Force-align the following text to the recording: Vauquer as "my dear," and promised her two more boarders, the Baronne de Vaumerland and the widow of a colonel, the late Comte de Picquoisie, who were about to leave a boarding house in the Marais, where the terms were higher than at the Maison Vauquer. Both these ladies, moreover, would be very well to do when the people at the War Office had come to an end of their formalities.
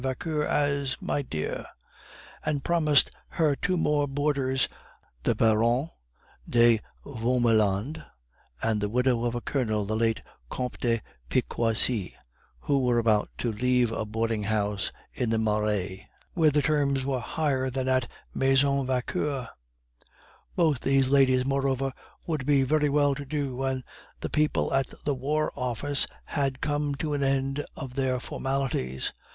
Vauquer 0.03 0.43
as 0.43 0.97
"my 0.99 1.21
dear," 1.21 1.63
and 2.43 2.63
promised 2.63 3.11
her 3.27 3.55
two 3.55 3.77
more 3.77 4.07
boarders, 4.07 4.67
the 5.25 5.35
Baronne 5.35 5.91
de 6.49 6.81
Vaumerland 7.05 8.03
and 8.63 8.81
the 8.81 8.89
widow 8.89 9.23
of 9.25 9.35
a 9.35 9.41
colonel, 9.41 9.85
the 9.85 9.95
late 9.95 10.23
Comte 10.49 10.79
de 10.79 11.01
Picquoisie, 11.29 12.15
who 12.61 12.79
were 12.79 12.97
about 12.97 13.29
to 13.37 13.51
leave 13.51 13.91
a 13.91 14.03
boarding 14.03 14.45
house 14.45 14.91
in 15.13 15.29
the 15.29 15.37
Marais, 15.37 16.07
where 16.33 16.49
the 16.49 16.63
terms 16.63 17.05
were 17.05 17.19
higher 17.19 17.69
than 17.69 17.87
at 17.87 18.09
the 18.33 18.39
Maison 18.39 18.87
Vauquer. 18.87 19.47
Both 20.55 20.79
these 20.79 21.09
ladies, 21.09 21.45
moreover, 21.45 21.93
would 22.25 22.47
be 22.47 22.63
very 22.63 22.89
well 22.89 23.13
to 23.13 23.23
do 23.23 23.55
when 23.55 23.83
the 24.21 24.31
people 24.31 24.73
at 24.73 24.87
the 25.05 25.13
War 25.13 25.51
Office 25.55 26.07
had 26.25 26.59
come 26.59 26.95
to 26.95 27.13
an 27.13 27.21
end 27.21 27.63
of 27.75 27.93
their 27.93 28.19
formalities. 28.19 29.13